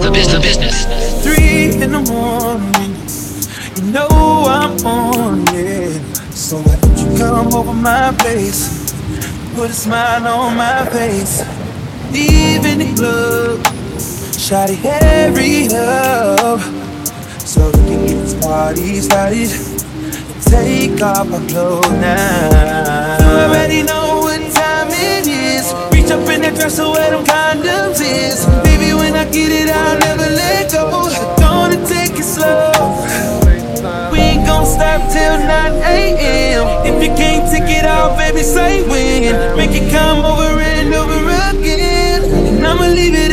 The 0.00 0.10
business, 0.10 0.42
business. 0.42 1.22
Three 1.22 1.82
in 1.82 1.92
the 1.92 2.00
morning, 2.00 2.96
you 3.76 3.92
know 3.92 4.08
I'm 4.48 4.86
on 4.86 5.44
it. 5.48 6.00
So 6.32 6.56
why 6.62 6.76
don't 6.80 6.98
you 6.98 7.18
come 7.18 7.52
over 7.52 7.74
my 7.74 8.14
place? 8.20 8.90
Put 9.54 9.68
a 9.68 9.74
smile 9.74 10.26
on 10.26 10.56
my 10.56 10.86
face. 10.86 11.42
Even 12.14 12.78
the 12.78 12.94
club, 12.96 13.60
shawty 13.98 14.76
hurry 14.76 15.68
up, 15.76 16.60
so 17.38 17.66
we 17.66 17.72
can 17.84 18.06
get 18.06 18.16
this 18.16 18.34
party 18.42 19.00
started. 19.02 19.50
Take 20.48 21.02
off 21.02 21.26
my 21.28 21.38
clothes 21.48 21.90
now. 21.90 22.93
Already 23.34 23.82
know 23.82 24.20
what 24.22 24.40
time 24.54 24.88
it 24.90 25.26
is. 25.26 25.66
Reach 25.90 26.10
up 26.12 26.28
in 26.30 26.42
that 26.42 26.54
dresser 26.54 26.88
where 26.88 27.10
them 27.10 27.24
condoms 27.24 27.98
is. 27.98 28.46
Baby, 28.62 28.94
when 28.94 29.14
I 29.14 29.24
get 29.24 29.50
it, 29.50 29.68
I'll 29.68 29.98
never 29.98 30.30
let 30.30 30.70
go. 30.70 31.10
Gonna 31.42 31.82
take 31.86 32.14
it 32.14 32.22
slow. 32.22 32.70
We 34.12 34.18
ain't 34.18 34.46
gon' 34.46 34.64
stop 34.66 35.10
till 35.10 35.36
9 35.38 35.50
a.m. 35.50 36.86
If 36.86 37.02
you 37.02 37.10
can't 37.16 37.50
take 37.50 37.68
it 37.68 37.84
off, 37.84 38.16
baby, 38.16 38.42
say 38.42 38.86
when. 38.86 39.56
Make 39.56 39.74
it 39.74 39.90
come 39.90 40.24
over 40.24 40.60
and 40.60 40.94
over 40.94 41.18
again. 41.50 42.22
And 42.54 42.64
I'ma 42.64 42.86
leave 42.86 43.14
it 43.14 43.23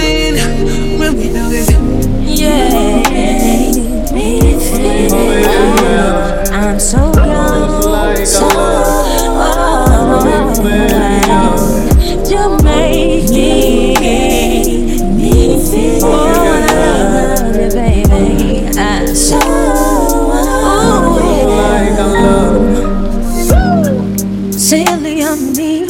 silly 24.71 25.21
on 25.21 25.51
me. 25.51 25.85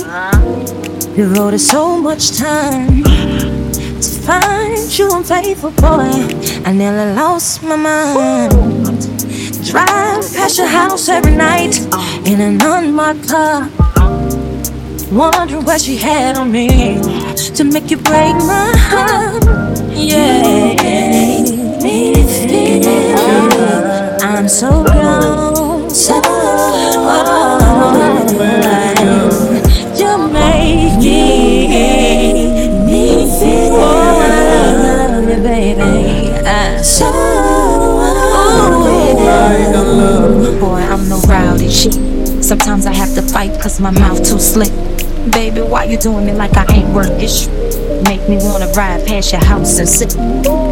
Devoted 1.15 1.59
so 1.59 2.01
much 2.01 2.35
time 2.35 3.03
to 3.03 4.09
find 4.25 4.97
you 4.97 5.07
unfaithful 5.13 5.69
boy. 5.69 6.09
I 6.65 6.73
nearly 6.73 7.13
lost 7.13 7.61
my 7.61 7.75
mind. 7.75 8.51
Drive 9.69 10.25
past 10.33 10.57
your 10.57 10.65
house 10.65 11.09
every 11.09 11.35
night 11.35 11.77
in 12.25 12.41
an 12.41 12.59
unmarked 12.59 13.29
car. 13.29 13.69
Wondering 15.11 15.63
what 15.63 15.79
she 15.81 15.97
had 15.97 16.35
on 16.37 16.51
me 16.51 16.67
to 17.57 17.63
make 17.63 17.91
you 17.91 17.97
break 17.97 18.35
my 18.51 18.73
heart. 18.89 19.43
Yeah, 19.93 20.71
I'm 36.83 36.97
boy, 40.59 40.81
I'm 40.81 41.07
no 41.07 41.19
rowdy 41.27 41.69
shit. 41.69 41.93
Sometimes 42.43 42.87
I 42.87 42.93
have 42.95 43.13
to 43.13 43.21
fight 43.21 43.61
cause 43.61 43.79
my 43.79 43.91
mouth 43.91 44.17
too 44.27 44.39
slick. 44.39 44.71
Baby, 45.31 45.61
why 45.61 45.83
you 45.83 45.97
doing 45.99 46.25
me 46.25 46.33
like 46.33 46.57
I 46.57 46.65
ain't 46.73 46.89
worth 46.89 47.11
it? 47.21 48.03
Make 48.03 48.27
me 48.27 48.37
wanna 48.37 48.65
ride 48.73 49.05
past 49.05 49.31
your 49.31 49.43
house 49.45 49.77
and 49.77 49.87
sit. 49.87 50.15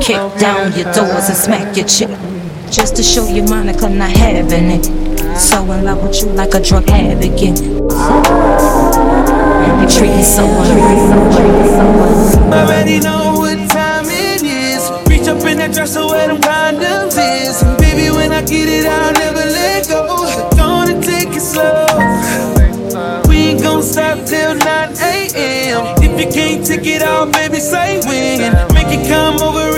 Kick 0.02 0.18
down 0.40 0.74
your 0.74 0.92
doors 0.94 1.30
and 1.30 1.38
smack 1.38 1.78
your 1.78 1.86
chick. 1.86 2.10
Just 2.72 2.96
to 2.96 3.04
show 3.04 3.28
you 3.28 3.44
Monica 3.44 3.88
not 3.88 4.10
having 4.10 4.72
it. 4.72 4.86
So 5.38 5.62
in 5.72 5.84
love 5.86 6.02
with 6.02 6.20
you 6.22 6.30
like 6.30 6.56
a 6.56 6.60
drug 6.60 6.90
addict. 6.90 7.40
You 7.40 7.54
treat 9.88 10.16
me 10.16 10.24
so 10.24 10.44
well. 10.44 10.89
Get 18.50 18.68
it, 18.68 18.86
I'll 18.88 19.14
never 19.14 19.46
let 19.46 19.88
go. 19.88 20.26
Gonna 20.58 21.00
take 21.02 21.30
it 21.30 21.42
slow. 21.42 21.86
We 23.30 23.38
ain't 23.54 23.62
gon' 23.62 23.84
stop 23.84 24.26
till 24.26 24.56
9 24.56 24.66
a.m. 24.66 25.96
If 26.02 26.20
you 26.20 26.32
can't 26.32 26.66
take 26.66 26.88
it 26.88 27.04
off, 27.04 27.32
baby, 27.32 27.60
say 27.60 28.00
when. 28.08 28.52
Make 28.74 28.90
it 28.90 29.08
come 29.08 29.40
over 29.40 29.69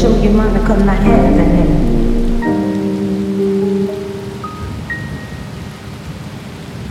show 0.00 0.16
you 0.22 0.30
Monica 0.30 0.72
having 0.94 1.84
it. 1.84 1.89